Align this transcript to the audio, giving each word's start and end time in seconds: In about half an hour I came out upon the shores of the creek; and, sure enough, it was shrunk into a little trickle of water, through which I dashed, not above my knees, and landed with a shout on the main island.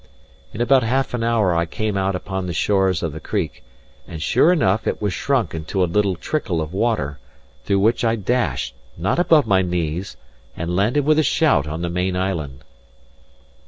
In 0.51 0.61
about 0.61 0.81
half 0.81 1.13
an 1.13 1.23
hour 1.23 1.53
I 1.53 1.67
came 1.67 1.95
out 1.95 2.15
upon 2.15 2.47
the 2.47 2.55
shores 2.55 3.03
of 3.03 3.13
the 3.13 3.19
creek; 3.19 3.63
and, 4.07 4.19
sure 4.19 4.51
enough, 4.51 4.87
it 4.87 4.99
was 4.99 5.13
shrunk 5.13 5.53
into 5.53 5.83
a 5.83 5.85
little 5.85 6.15
trickle 6.15 6.59
of 6.59 6.73
water, 6.73 7.19
through 7.65 7.81
which 7.81 8.03
I 8.03 8.15
dashed, 8.15 8.73
not 8.97 9.19
above 9.19 9.45
my 9.45 9.61
knees, 9.61 10.17
and 10.57 10.75
landed 10.75 11.05
with 11.05 11.19
a 11.19 11.23
shout 11.23 11.67
on 11.67 11.83
the 11.83 11.89
main 11.91 12.15
island. 12.15 12.63